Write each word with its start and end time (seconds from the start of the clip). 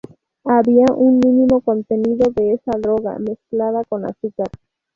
Había 0.45 0.87
un 0.95 1.19
mínimo 1.23 1.61
contenido 1.61 2.31
de 2.31 2.53
esa 2.53 2.71
droga, 2.79 3.19
mezclada 3.19 3.83
con 3.83 4.03
azúcar. 4.05 4.49